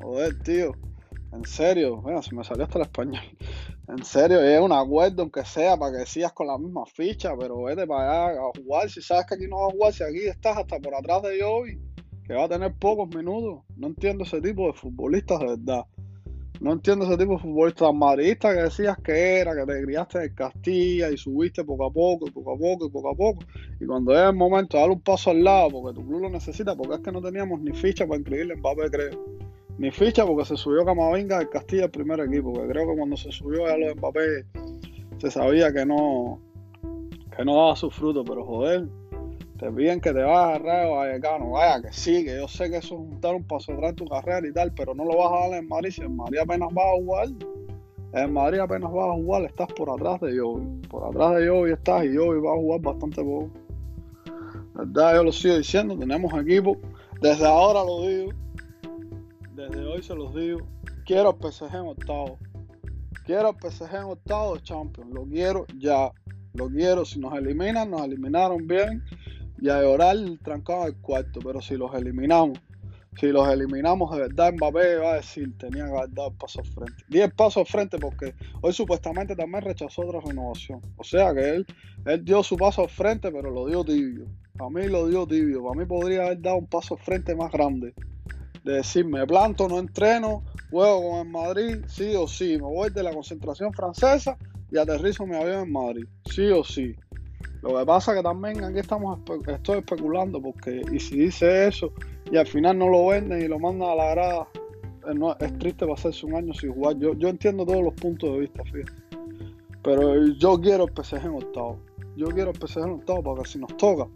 Joder, 0.00 0.42
tío, 0.42 0.72
en 1.34 1.44
serio, 1.44 2.00
bueno, 2.00 2.22
se 2.22 2.34
me 2.34 2.42
salió 2.44 2.64
hasta 2.64 2.78
el 2.78 2.84
español. 2.84 3.24
En 3.88 4.02
serio, 4.06 4.40
es 4.40 4.60
un 4.62 4.72
acuerdo, 4.72 5.20
aunque 5.20 5.44
sea, 5.44 5.76
para 5.76 5.98
que 5.98 6.06
sigas 6.06 6.32
con 6.32 6.46
la 6.46 6.56
misma 6.56 6.86
ficha, 6.86 7.32
pero 7.38 7.64
vete 7.64 7.86
para 7.86 8.28
allá 8.28 8.40
a 8.40 8.58
jugar. 8.58 8.88
Si 8.88 9.02
sabes 9.02 9.26
que 9.26 9.34
aquí 9.34 9.46
no 9.46 9.58
vas 9.58 9.68
a 9.68 9.72
jugar, 9.72 9.92
si 9.92 10.02
aquí 10.02 10.26
estás 10.28 10.56
hasta 10.56 10.78
por 10.78 10.94
atrás 10.94 11.20
de 11.24 11.42
Joey 11.42 11.87
que 12.28 12.34
va 12.34 12.44
a 12.44 12.48
tener 12.48 12.74
pocos 12.74 13.08
minutos. 13.16 13.64
No 13.76 13.86
entiendo 13.86 14.24
ese 14.24 14.40
tipo 14.42 14.66
de 14.66 14.74
futbolistas 14.74 15.40
de 15.40 15.46
verdad. 15.46 15.86
No 16.60 16.72
entiendo 16.72 17.06
ese 17.06 17.16
tipo 17.16 17.32
de 17.32 17.38
futbolistas 17.38 17.94
madridistas 17.94 18.54
que 18.54 18.62
decías 18.62 18.98
que 18.98 19.38
era, 19.40 19.54
que 19.54 19.64
te 19.64 19.82
criaste 19.82 20.24
en 20.24 20.34
Castilla 20.34 21.10
y 21.10 21.16
subiste 21.16 21.64
poco 21.64 21.86
a 21.86 21.90
poco, 21.90 22.28
y 22.28 22.30
poco 22.30 22.52
a 22.52 22.58
poco, 22.58 22.86
y 22.86 22.90
poco 22.90 23.08
a 23.08 23.14
poco. 23.14 23.44
Y 23.80 23.86
cuando 23.86 24.12
es 24.12 24.28
el 24.28 24.34
momento 24.34 24.76
de 24.76 24.88
un 24.88 25.00
paso 25.00 25.30
al 25.30 25.42
lado, 25.42 25.70
porque 25.70 25.98
tu 25.98 26.06
club 26.06 26.20
lo 26.20 26.30
necesita, 26.30 26.76
porque 26.76 26.96
es 26.96 27.00
que 27.00 27.12
no 27.12 27.22
teníamos 27.22 27.60
ni 27.62 27.72
ficha 27.72 28.06
para 28.06 28.18
inscribirle 28.18 28.54
en 28.54 28.60
Mbappé, 28.60 28.90
creo. 28.90 29.24
Ni 29.78 29.90
ficha 29.90 30.26
porque 30.26 30.44
se 30.44 30.56
subió 30.56 30.84
Camavinga 30.84 31.38
del 31.38 31.48
Castilla 31.48 31.84
el 31.84 31.90
primer 31.90 32.20
equipo, 32.20 32.52
que 32.52 32.66
creo 32.68 32.90
que 32.90 32.96
cuando 32.96 33.16
se 33.16 33.32
subió 33.32 33.64
a 33.66 33.78
los 33.78 33.96
Mbappé 33.96 34.44
se 35.18 35.30
sabía 35.30 35.72
que 35.72 35.86
no, 35.86 36.40
que 37.34 37.44
no 37.44 37.54
daba 37.54 37.76
su 37.76 37.88
fruto, 37.88 38.24
pero 38.24 38.44
joder, 38.44 38.88
te 39.58 39.72
piden 39.72 40.00
que 40.00 40.12
te 40.12 40.22
vas 40.22 40.36
a 40.36 40.48
agarrar 40.54 40.88
Vallecano, 40.88 41.50
vaya 41.50 41.82
que 41.82 41.92
sí, 41.92 42.24
que 42.24 42.36
yo 42.36 42.46
sé 42.46 42.70
que 42.70 42.76
eso 42.76 42.94
es 42.94 43.24
un 43.24 43.44
paso 43.44 43.72
atrás 43.72 43.90
en 43.90 43.96
tu 43.96 44.06
carrera 44.06 44.46
y 44.46 44.52
tal, 44.52 44.72
pero 44.72 44.94
no 44.94 45.04
lo 45.04 45.16
vas 45.16 45.32
a 45.32 45.48
dar 45.48 45.58
en 45.58 45.68
Madrid, 45.68 45.90
si 45.90 46.02
en 46.02 46.16
Madrid 46.16 46.38
apenas 46.38 46.72
vas 46.72 46.86
a 46.86 46.96
jugar, 46.96 47.28
en 48.12 48.32
Madrid 48.32 48.60
apenas 48.60 48.92
vas 48.92 49.08
a 49.08 49.14
jugar, 49.14 49.42
estás 49.42 49.68
por 49.72 49.90
atrás 49.90 50.20
de 50.20 50.38
Joey, 50.38 50.64
por 50.88 51.04
atrás 51.04 51.36
de 51.36 51.48
Joey 51.48 51.72
estás 51.72 52.04
y 52.04 52.16
Joey 52.16 52.40
va 52.40 52.52
a 52.52 52.56
jugar 52.56 52.80
bastante 52.80 53.22
poco. 53.22 53.50
¿Verdad? 54.74 55.16
Yo 55.16 55.24
lo 55.24 55.32
sigo 55.32 55.56
diciendo, 55.56 55.98
tenemos 55.98 56.32
equipo, 56.40 56.76
desde 57.20 57.46
ahora 57.46 57.82
lo 57.82 58.06
digo, 58.06 58.32
desde 59.56 59.84
hoy 59.84 60.02
se 60.04 60.14
los 60.14 60.32
digo, 60.36 60.60
quiero 61.04 61.30
el 61.30 61.52
PSG 61.52 61.74
en 61.74 61.86
octavo, 61.88 62.38
quiero 63.26 63.50
el 63.50 63.70
PSG 63.70 63.92
en 63.96 64.04
octavo 64.04 64.54
de 64.54 64.62
Champions, 64.62 65.10
lo 65.12 65.24
quiero 65.24 65.66
ya, 65.78 66.12
lo 66.54 66.68
quiero, 66.68 67.04
si 67.04 67.18
nos 67.18 67.36
eliminan, 67.36 67.90
nos 67.90 68.02
eliminaron 68.02 68.68
bien, 68.68 69.02
y 69.60 69.68
a 69.68 69.82
llorar 69.82 70.16
trancado 70.42 70.86
el 70.86 70.96
cuarto. 70.96 71.40
Pero 71.42 71.60
si 71.60 71.76
los 71.76 71.94
eliminamos, 71.94 72.58
si 73.18 73.26
los 73.28 73.48
eliminamos 73.48 74.12
de 74.12 74.20
verdad, 74.20 74.52
Mbappé 74.52 74.96
va 74.96 75.12
a 75.12 75.16
decir, 75.16 75.56
tenía 75.58 75.86
que 75.86 75.90
haber 75.90 76.14
dado 76.14 76.32
pasos 76.32 76.68
frente. 76.68 77.04
Diez 77.08 77.32
pasos 77.34 77.68
frente 77.68 77.98
porque 77.98 78.34
hoy 78.60 78.72
supuestamente 78.72 79.34
también 79.34 79.64
rechazó 79.64 80.02
otra 80.02 80.20
renovación. 80.20 80.80
O 80.96 81.02
sea 81.02 81.34
que 81.34 81.48
él, 81.48 81.66
él 82.06 82.24
dio 82.24 82.42
su 82.42 82.56
paso 82.56 82.82
al 82.82 82.88
frente, 82.88 83.32
pero 83.32 83.50
lo 83.50 83.66
dio 83.66 83.84
tibio. 83.84 84.26
Para 84.56 84.70
mí 84.70 84.86
lo 84.86 85.08
dio 85.08 85.26
tibio. 85.26 85.64
Para 85.64 85.80
mí 85.80 85.84
podría 85.84 86.26
haber 86.26 86.40
dado 86.40 86.58
un 86.58 86.66
paso 86.66 86.96
frente 86.96 87.34
más 87.34 87.50
grande. 87.50 87.92
De 88.62 88.74
decir, 88.74 89.04
me 89.04 89.26
planto, 89.26 89.68
no 89.68 89.78
entreno, 89.78 90.44
juego 90.70 91.10
con 91.10 91.26
el 91.26 91.32
Madrid, 91.32 91.76
sí 91.86 92.14
o 92.14 92.28
sí. 92.28 92.56
Me 92.56 92.62
voy 92.62 92.90
de 92.90 93.02
la 93.02 93.12
concentración 93.12 93.72
francesa 93.72 94.36
y 94.70 94.78
aterrizo 94.78 95.26
mi 95.26 95.36
avión 95.36 95.64
en 95.64 95.72
Madrid, 95.72 96.04
sí 96.30 96.50
o 96.50 96.62
sí. 96.62 96.94
Lo 97.62 97.76
que 97.76 97.84
pasa 97.84 98.14
que 98.14 98.22
también 98.22 98.62
aquí 98.62 98.78
estamos 98.78 99.18
estoy 99.46 99.78
especulando 99.78 100.40
porque 100.40 100.82
y 100.92 101.00
si 101.00 101.18
dice 101.18 101.66
eso 101.66 101.92
y 102.30 102.36
al 102.36 102.46
final 102.46 102.78
no 102.78 102.88
lo 102.88 103.08
venden 103.08 103.42
y 103.42 103.48
lo 103.48 103.58
mandan 103.58 103.90
a 103.90 103.94
la 103.96 104.10
grada, 104.10 104.48
eh, 105.08 105.34
es 105.40 105.58
triste 105.58 105.86
pasarse 105.86 106.26
un 106.26 106.36
año 106.36 106.54
sin 106.54 106.72
jugar. 106.72 106.96
Yo, 106.98 107.14
yo 107.14 107.28
entiendo 107.28 107.66
todos 107.66 107.82
los 107.82 107.94
puntos 107.94 108.30
de 108.30 108.40
vista, 108.40 108.62
fíjate. 108.64 109.08
Pero 109.82 110.26
yo 110.26 110.60
quiero 110.60 110.84
el 110.84 110.92
PSG 110.92 111.24
en 111.24 111.34
octavo. 111.34 111.78
Yo 112.16 112.26
quiero 112.28 112.50
el 112.50 112.56
PSG 112.56 112.78
en 112.78 112.90
octavo 112.90 113.22
porque 113.22 113.48
si 113.48 113.58
nos 113.58 113.76
toca, 113.76 114.06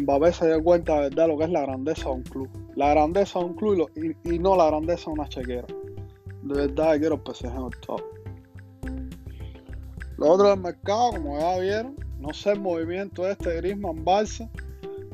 Mbappé 0.00 0.32
se 0.32 0.46
dé 0.46 0.62
cuenta 0.62 0.94
de 0.94 1.00
verdad 1.08 1.28
lo 1.28 1.38
que 1.38 1.44
es 1.44 1.50
la 1.50 1.62
grandeza 1.62 2.08
de 2.08 2.14
un 2.14 2.22
club. 2.22 2.48
La 2.76 2.90
grandeza 2.90 3.38
de 3.38 3.44
un 3.46 3.54
club 3.54 3.90
y, 4.24 4.38
no 4.38 4.56
la 4.56 4.66
grandeza 4.66 5.10
de 5.10 5.12
una 5.12 5.28
chequera. 5.28 5.66
De 6.42 6.54
verdad 6.66 6.98
quiero 6.98 7.16
el 7.16 7.34
PSG 7.34 7.46
en 7.46 7.58
octavo. 7.58 8.02
Lo 10.18 10.28
otro 10.28 10.50
del 10.50 10.60
mercado, 10.60 11.12
como 11.12 11.38
ya 11.38 11.58
vieron, 11.58 11.96
no 12.22 12.32
sé 12.32 12.52
el 12.52 12.60
movimiento 12.60 13.28
este 13.28 13.50
de 13.50 13.56
Griezmann 13.56 14.04
Barça. 14.04 14.48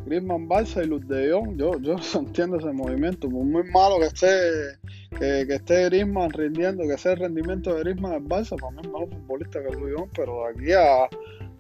Griezmann 0.05 0.49
Barça 0.49 0.85
y 0.85 0.87
Luz 0.87 1.07
de 1.09 1.33
Jong, 1.33 1.57
yo, 1.57 1.79
yo 1.81 1.97
entiendo 2.15 2.59
ese 2.59 2.71
movimiento. 2.71 3.29
muy 3.31 3.65
malo 3.65 3.99
que 3.99 4.07
esté, 4.07 4.79
que, 5.19 5.47
que 5.47 5.55
esté 5.55 5.87
Griezmann 5.87 6.31
rindiendo, 6.31 6.85
que 6.87 6.99
sea 6.99 7.13
el 7.13 7.21
rendimiento 7.21 7.75
de 7.75 7.81
Griezmann 7.81 8.13
en 8.13 8.29
Barça, 8.29 8.61
para 8.61 8.73
mí 8.73 8.81
es 8.85 8.91
más 8.91 9.09
futbolista 9.09 9.63
que 9.63 9.75
Luis 9.75 9.95
pero 10.15 10.45
de 10.45 10.51
aquí 10.51 10.73
a, 10.73 11.09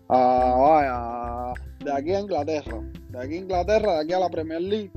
vaya, 0.08 1.54
de 1.82 1.92
aquí 1.92 2.12
a 2.12 2.20
Inglaterra, 2.20 2.80
de 3.08 3.18
aquí 3.18 3.34
a 3.34 3.38
Inglaterra, 3.38 3.92
de 3.94 4.00
aquí 4.00 4.12
a 4.12 4.20
la 4.20 4.28
Premier 4.28 4.60
League, 4.60 4.92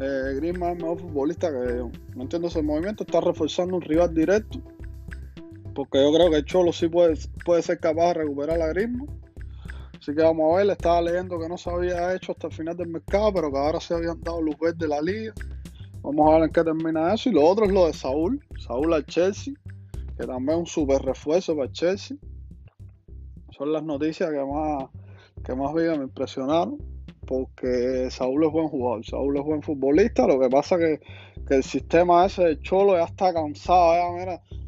eh, 0.00 0.34
Griezmann 0.36 0.76
es 0.76 0.82
mejor 0.82 1.00
futbolista 1.00 1.50
que 1.50 1.76
yo. 1.78 1.90
No 2.14 2.22
entiendo 2.22 2.46
ese 2.46 2.62
movimiento, 2.62 3.02
está 3.02 3.20
reforzando 3.20 3.74
un 3.74 3.82
rival 3.82 4.14
directo, 4.14 4.60
porque 5.74 6.00
yo 6.00 6.12
creo 6.12 6.30
que 6.30 6.44
Cholo 6.44 6.72
sí 6.72 6.88
puede, 6.88 7.14
puede 7.44 7.62
ser 7.62 7.80
capaz 7.80 8.08
de 8.08 8.14
recuperar 8.14 8.62
a 8.62 8.68
Griezmann 8.68 9.19
Así 10.00 10.14
que 10.14 10.22
vamos 10.22 10.54
a 10.54 10.56
ver, 10.56 10.70
estaba 10.70 11.02
leyendo 11.02 11.38
que 11.38 11.46
no 11.46 11.58
se 11.58 11.68
había 11.68 12.14
hecho 12.14 12.32
hasta 12.32 12.46
el 12.46 12.54
final 12.54 12.74
del 12.74 12.88
mercado, 12.88 13.34
pero 13.34 13.52
que 13.52 13.58
ahora 13.58 13.80
se 13.80 13.92
habían 13.92 14.18
dado 14.22 14.40
luz 14.40 14.56
de 14.76 14.88
la 14.88 15.02
liga. 15.02 15.34
Vamos 16.00 16.26
a 16.26 16.34
ver 16.36 16.44
en 16.44 16.52
qué 16.52 16.64
termina 16.64 17.12
eso. 17.12 17.28
Y 17.28 17.32
lo 17.32 17.44
otro 17.44 17.66
es 17.66 17.72
lo 17.72 17.86
de 17.86 17.92
Saúl, 17.92 18.42
Saúl 18.58 18.94
al 18.94 19.04
Chelsea, 19.04 19.52
que 20.16 20.26
también 20.26 20.52
es 20.52 20.60
un 20.60 20.66
super 20.66 21.02
refuerzo 21.02 21.54
para 21.54 21.66
el 21.66 21.72
Chelsea. 21.72 22.16
Son 23.50 23.70
las 23.74 23.82
noticias 23.82 24.30
que 24.30 24.42
más, 24.42 24.84
que 25.44 25.54
más 25.54 25.74
me 25.74 25.94
impresionaron, 25.94 26.78
porque 27.26 28.08
Saúl 28.10 28.46
es 28.46 28.52
buen 28.52 28.68
jugador, 28.68 29.04
Saúl 29.04 29.36
es 29.36 29.44
buen 29.44 29.60
futbolista. 29.60 30.26
Lo 30.26 30.40
que 30.40 30.48
pasa 30.48 30.78
que, 30.78 30.98
que 31.46 31.56
el 31.56 31.62
sistema 31.62 32.24
ese 32.24 32.44
de 32.44 32.60
Cholo 32.60 32.96
ya 32.96 33.04
está 33.04 33.34
cansado. 33.34 34.16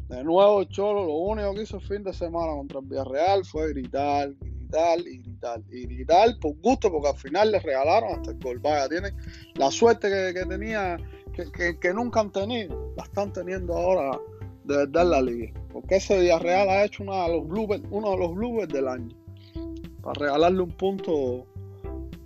De 0.09 0.23
nuevo 0.23 0.63
Cholo 0.65 1.05
lo 1.05 1.15
único 1.15 1.55
que 1.55 1.63
hizo 1.63 1.77
el 1.77 1.87
fin 1.87 2.03
de 2.03 2.13
semana 2.13 2.53
contra 2.53 2.81
el 2.81 2.85
Villarreal 2.85 3.43
fue 3.45 3.69
gritar, 3.69 4.29
y 5.05 5.17
gritar 5.17 5.61
y 5.71 5.85
gritar 5.85 6.29
por 6.39 6.55
gusto 6.61 6.91
porque 6.91 7.09
al 7.09 7.17
final 7.17 7.51
les 7.51 7.63
regalaron 7.63 8.13
hasta 8.13 8.31
el 8.31 8.39
gol. 8.39 8.59
Vaya, 8.59 8.89
tienen 8.89 9.13
la 9.55 9.69
suerte 9.71 10.09
que, 10.33 10.45
tenía, 10.45 10.97
que, 11.79 11.93
nunca 11.93 12.21
han 12.21 12.31
tenido, 12.31 12.93
la 12.97 13.03
están 13.03 13.31
teniendo 13.33 13.73
ahora 13.73 14.19
de 14.65 14.77
verdad 14.77 15.09
la 15.09 15.21
liga. 15.21 15.53
Porque 15.71 15.97
ese 15.97 16.19
día 16.19 16.39
real 16.39 16.69
ha 16.69 16.85
hecho 16.85 17.03
uno 17.03 17.21
de 17.23 17.29
los 17.29 17.47
bloopers, 17.47 17.83
uno 17.91 18.11
de 18.11 18.17
los 18.17 18.35
bloopers 18.35 18.73
del 18.73 18.87
año. 18.87 19.15
Para 20.01 20.19
regalarle 20.19 20.61
un 20.61 20.71
punto 20.71 21.45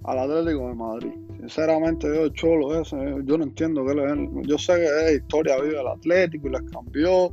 al 0.04 0.20
Atlético 0.20 0.68
de 0.70 0.75
Madrid. 0.75 1.12
Sinceramente, 1.39 2.08
yo, 2.08 2.30
Cholo, 2.30 2.82
ese, 2.82 2.96
yo 3.25 3.38
no 3.38 3.44
entiendo 3.44 3.86
qué 3.86 3.94
le 3.94 4.48
Yo 4.48 4.58
sé 4.58 4.75
que 4.75 4.86
es 4.86 5.22
historia 5.22 5.60
viva 5.62 5.80
del 5.80 5.88
Atlético 5.88 6.48
y 6.48 6.51
les 6.51 6.62
cambió 6.72 7.30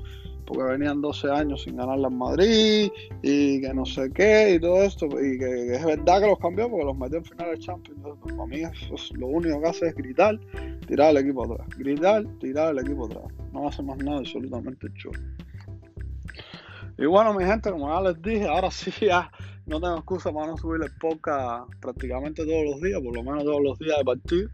porque 0.46 0.62
venían 0.62 1.00
12 1.00 1.30
años 1.30 1.62
sin 1.62 1.76
ganarla 1.76 2.08
en 2.08 2.18
Madrid 2.18 2.90
y 3.22 3.60
que 3.60 3.74
no 3.74 3.84
sé 3.84 4.10
qué 4.12 4.54
y 4.54 4.60
todo 4.60 4.82
esto 4.82 5.06
y 5.06 5.38
que, 5.38 5.74
es 5.74 5.84
verdad 5.84 6.20
que 6.20 6.26
los 6.26 6.38
cambió 6.38 6.68
porque 6.68 6.84
los 6.84 6.96
metió 6.96 7.18
en 7.18 7.24
final 7.24 7.50
de 7.50 7.58
Champions. 7.58 8.00
Pues, 8.20 8.34
para 8.34 8.46
mí 8.46 8.62
eso 8.62 9.14
lo 9.14 9.26
único 9.28 9.60
que 9.60 9.68
hace 9.68 9.86
es 9.88 9.94
gritar 9.94 10.38
tirar 10.86 11.10
el 11.10 11.18
equipo 11.18 11.44
atrás. 11.44 11.68
Gritar 11.78 12.24
tirar 12.40 12.72
el 12.72 12.78
equipo 12.80 13.06
atrás. 13.06 13.24
No 13.52 13.68
hace 13.68 13.82
más 13.82 13.98
nada 13.98 14.18
absolutamente 14.18 14.86
chulo. 14.94 15.18
Y 16.98 17.06
bueno 17.06 17.34
mi 17.34 17.44
gente 17.44 17.70
como 17.70 17.88
ya 17.88 18.00
les 18.08 18.22
dije 18.22 18.46
ahora 18.46 18.70
sí 18.70 18.92
ya 19.00 19.30
no 19.66 19.80
tengo 19.80 19.96
excusa 19.96 20.30
para 20.32 20.48
no 20.48 20.56
subir 20.56 20.82
el 20.82 20.92
podcast 20.98 21.68
prácticamente 21.80 22.44
todos 22.44 22.64
los 22.64 22.80
días 22.80 23.00
por 23.00 23.16
lo 23.16 23.22
menos 23.22 23.44
todos 23.44 23.62
los 23.62 23.78
días 23.78 23.98
de 23.98 24.04
partido. 24.04 24.48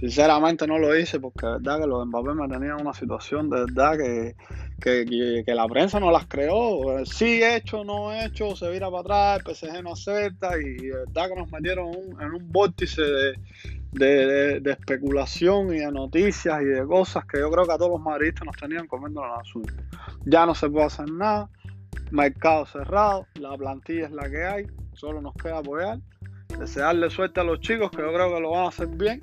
Sinceramente 0.00 0.66
no 0.66 0.78
lo 0.78 0.96
hice 0.96 1.18
porque 1.18 1.46
de 1.46 1.52
verdad 1.52 1.80
que 1.80 1.86
los 1.86 2.06
Mbappé 2.06 2.34
me 2.34 2.48
tenían 2.48 2.80
una 2.80 2.92
situación 2.92 3.48
de 3.48 3.60
verdad 3.60 3.96
que, 3.96 4.36
que, 4.80 5.44
la 5.46 5.66
prensa 5.66 6.00
no 6.00 6.10
las 6.10 6.26
creó. 6.26 7.04
Sí 7.04 7.42
hecho, 7.42 7.84
no 7.84 8.12
hecho, 8.12 8.54
se 8.56 8.70
vira 8.70 8.90
para 8.90 9.34
atrás, 9.34 9.42
el 9.46 9.54
PSG 9.54 9.82
no 9.82 9.92
acepta 9.92 10.58
y 10.58 10.86
de 10.86 10.96
verdad 11.06 11.28
que 11.28 11.36
nos 11.36 11.50
metieron 11.50 11.92
en 12.20 12.32
un 12.32 12.52
vórtice 12.52 13.02
de, 13.92 14.62
especulación 14.64 15.74
y 15.74 15.78
de 15.78 15.90
noticias 15.90 16.60
y 16.62 16.66
de 16.66 16.86
cosas 16.86 17.24
que 17.26 17.40
yo 17.40 17.50
creo 17.50 17.64
que 17.64 17.72
a 17.72 17.78
todos 17.78 17.92
los 17.92 18.00
madridistas 18.00 18.44
nos 18.44 18.56
tenían 18.56 18.86
comiendo 18.86 19.22
la 19.22 19.42
suya. 19.44 19.72
Ya 20.24 20.44
no 20.46 20.54
se 20.54 20.68
puede 20.68 20.86
hacer 20.86 21.10
nada, 21.10 21.48
mercado 22.10 22.66
cerrado, 22.66 23.26
la 23.40 23.56
plantilla 23.56 24.06
es 24.06 24.12
la 24.12 24.28
que 24.28 24.44
hay, 24.44 24.66
solo 24.92 25.20
nos 25.20 25.34
queda 25.34 25.58
apoyar, 25.58 25.98
desearle 26.58 27.10
suerte 27.10 27.40
a 27.40 27.44
los 27.44 27.60
chicos 27.60 27.90
que 27.90 28.02
yo 28.02 28.12
creo 28.12 28.34
que 28.34 28.40
lo 28.40 28.50
van 28.50 28.64
a 28.64 28.68
hacer 28.68 28.88
bien 28.88 29.20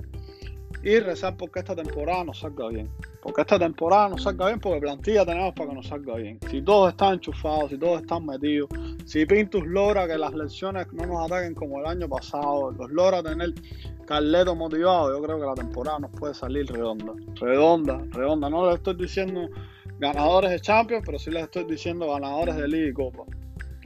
y 0.84 1.00
rezar 1.00 1.34
porque 1.36 1.60
esta 1.60 1.74
temporada 1.74 2.24
nos 2.24 2.40
salga 2.40 2.68
bien. 2.68 2.90
Porque 3.22 3.40
esta 3.40 3.58
temporada 3.58 4.10
nos 4.10 4.22
salga 4.22 4.48
bien, 4.48 4.60
porque 4.60 4.80
plantilla 4.80 5.24
tenemos 5.24 5.54
para 5.54 5.70
que 5.70 5.76
nos 5.76 5.86
salga 5.86 6.16
bien. 6.16 6.38
Si 6.50 6.60
todos 6.60 6.90
están 6.90 7.14
enchufados, 7.14 7.70
si 7.70 7.78
todos 7.78 8.02
están 8.02 8.26
metidos, 8.26 8.68
si 9.06 9.24
Pintus 9.24 9.66
logra 9.66 10.06
que 10.06 10.18
las 10.18 10.34
lesiones 10.34 10.86
no 10.92 11.06
nos 11.06 11.24
ataquen 11.24 11.54
como 11.54 11.80
el 11.80 11.86
año 11.86 12.06
pasado, 12.06 12.70
los 12.72 12.90
logra 12.90 13.22
tener 13.22 13.54
Carleto 14.04 14.54
motivado, 14.54 15.16
yo 15.16 15.22
creo 15.24 15.40
que 15.40 15.46
la 15.46 15.54
temporada 15.54 15.98
nos 15.98 16.10
puede 16.10 16.34
salir 16.34 16.66
redonda. 16.66 17.14
Redonda, 17.40 18.04
redonda. 18.10 18.50
No 18.50 18.66
les 18.66 18.76
estoy 18.76 18.96
diciendo 18.96 19.48
ganadores 19.98 20.50
de 20.50 20.60
Champions, 20.60 21.02
pero 21.06 21.18
sí 21.18 21.30
les 21.30 21.44
estoy 21.44 21.64
diciendo 21.64 22.12
ganadores 22.12 22.56
de 22.56 22.68
Liga 22.68 22.90
y 22.90 22.92
Copa. 22.92 23.22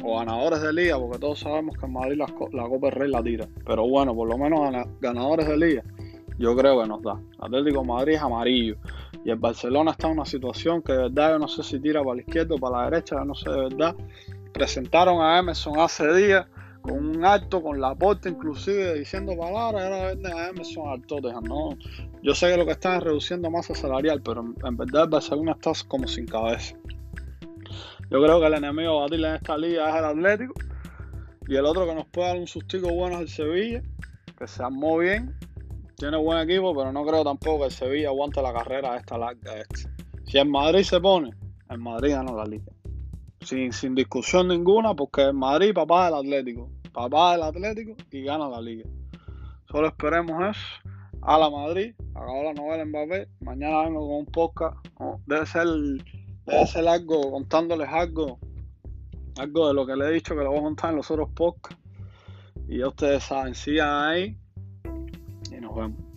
O 0.02 0.18
ganadores 0.18 0.60
de 0.62 0.72
Liga, 0.72 0.98
porque 0.98 1.18
todos 1.18 1.38
sabemos 1.38 1.76
que 1.76 1.86
en 1.86 1.92
Madrid 1.92 2.18
la, 2.18 2.26
la 2.50 2.68
Copa 2.68 2.88
del 2.88 2.96
Rey 2.96 3.10
la 3.10 3.22
tira. 3.22 3.48
Pero 3.64 3.88
bueno, 3.88 4.12
por 4.16 4.28
lo 4.28 4.36
menos 4.36 4.88
ganadores 5.00 5.46
de 5.46 5.56
Liga 5.56 5.84
yo 6.38 6.56
creo 6.56 6.80
que 6.80 6.88
nos 6.88 7.02
da. 7.02 7.20
Atlético 7.40 7.84
Madrid 7.84 8.14
es 8.14 8.22
amarillo. 8.22 8.76
Y 9.24 9.30
el 9.30 9.36
Barcelona 9.36 9.90
está 9.90 10.06
en 10.06 10.14
una 10.14 10.24
situación 10.24 10.82
que 10.82 10.92
de 10.92 10.98
verdad 10.98 11.32
yo 11.32 11.38
no 11.40 11.48
sé 11.48 11.62
si 11.62 11.80
tira 11.80 12.02
para 12.02 12.16
la 12.16 12.22
izquierda 12.22 12.54
o 12.54 12.58
para 12.58 12.78
la 12.78 12.90
derecha, 12.90 13.16
yo 13.16 13.24
no 13.24 13.34
sé 13.34 13.50
de 13.50 13.60
verdad. 13.62 13.96
Presentaron 14.52 15.20
a 15.20 15.38
Emerson 15.38 15.78
hace 15.78 16.12
días 16.14 16.46
con 16.80 16.94
un 16.94 17.24
acto, 17.24 17.60
con 17.62 17.80
la 17.80 17.94
porta 17.94 18.28
inclusive 18.28 18.94
diciendo 18.94 19.36
palabras, 19.36 19.82
ahora 19.82 20.06
venden 20.06 20.32
a 20.32 20.48
Emerson 20.48 20.88
al 20.88 21.02
Tottenham, 21.02 21.44
¿no? 21.44 21.70
Yo 22.22 22.34
sé 22.34 22.50
que 22.50 22.56
lo 22.56 22.64
que 22.64 22.72
están 22.72 22.98
es 22.98 23.02
reduciendo 23.02 23.50
masa 23.50 23.74
salarial, 23.74 24.22
pero 24.22 24.44
en, 24.64 24.76
verdad 24.76 25.04
el 25.04 25.10
Barcelona 25.10 25.52
está 25.52 25.72
como 25.88 26.06
sin 26.06 26.26
cabeza. 26.26 26.76
Yo 28.10 28.22
creo 28.22 28.40
que 28.40 28.46
el 28.46 28.54
enemigo 28.54 28.98
a 28.98 29.02
batir 29.02 29.24
en 29.24 29.34
esta 29.34 29.58
liga 29.58 29.90
es 29.90 29.96
el 29.96 30.04
Atlético. 30.04 30.54
Y 31.46 31.56
el 31.56 31.64
otro 31.64 31.86
que 31.86 31.94
nos 31.94 32.06
puede 32.06 32.28
dar 32.28 32.38
un 32.38 32.46
sustico 32.46 32.88
bueno 32.90 33.16
es 33.16 33.22
el 33.22 33.28
Sevilla, 33.28 33.82
que 34.38 34.46
se 34.46 34.62
armó 34.62 34.98
bien 34.98 35.34
tiene 35.98 36.16
buen 36.16 36.38
equipo, 36.48 36.74
pero 36.76 36.92
no 36.92 37.04
creo 37.04 37.24
tampoco 37.24 37.58
que 37.58 37.64
el 37.66 37.70
Sevilla 37.72 38.08
aguante 38.08 38.40
la 38.40 38.52
carrera 38.52 38.96
esta 38.96 39.18
larga. 39.18 39.60
Este. 39.60 39.90
Si 40.26 40.38
el 40.38 40.48
Madrid 40.48 40.84
se 40.84 41.00
pone, 41.00 41.32
el 41.68 41.78
Madrid 41.78 42.12
gana 42.12 42.32
la 42.32 42.44
liga. 42.44 42.72
Sin, 43.40 43.72
sin 43.72 43.96
discusión 43.96 44.46
ninguna, 44.46 44.94
porque 44.94 45.22
el 45.22 45.34
Madrid, 45.34 45.74
papá 45.74 46.06
del 46.06 46.14
Atlético. 46.14 46.70
Papá 46.92 47.32
del 47.32 47.42
Atlético 47.42 47.96
y 48.12 48.22
gana 48.22 48.48
la 48.48 48.60
liga. 48.60 48.88
Solo 49.70 49.88
esperemos 49.88 50.56
eso. 50.56 50.90
A 51.20 51.36
la 51.36 51.50
Madrid, 51.50 51.94
acabó 52.14 52.44
la 52.44 52.54
novela 52.54 52.82
en 52.82 52.88
Mbappé. 52.90 53.28
Mañana 53.40 53.82
vengo 53.82 54.06
con 54.06 54.16
un 54.18 54.26
podcast. 54.26 54.76
debe 55.26 55.46
ser 55.46 55.66
debe 56.46 56.66
ser 56.66 56.86
algo, 56.86 57.30
contándoles 57.32 57.88
algo, 57.88 58.38
algo 59.36 59.68
de 59.68 59.74
lo 59.74 59.84
que 59.84 59.96
le 59.96 60.06
he 60.06 60.12
dicho 60.12 60.36
que 60.36 60.44
lo 60.44 60.50
voy 60.50 60.60
a 60.60 60.62
contar 60.62 60.90
en 60.90 60.96
los 60.96 61.10
otros 61.10 61.28
podcasts. 61.34 61.82
Y 62.68 62.78
ya 62.78 62.88
ustedes 62.88 63.24
saben, 63.24 63.56
sigan 63.56 64.04
ahí 64.04 64.36
nos 65.68 65.76
vemos. 65.76 66.07